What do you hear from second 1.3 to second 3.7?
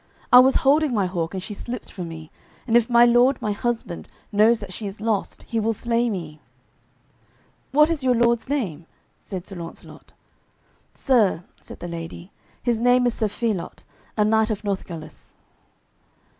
and she slipped from me, and if my lord my